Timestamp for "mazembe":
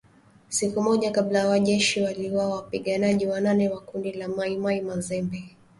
4.81-5.43